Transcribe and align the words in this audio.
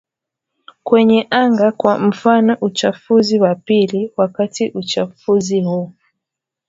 kwenye 0.85 1.27
anga 1.29 1.71
kwa 1.71 1.99
mfano 1.99 2.57
uchafuzi 2.61 3.39
wa 3.39 3.55
pili 3.55 4.13
Wakati 4.17 4.69
uchafuzi 4.69 5.61
huu 5.61 5.93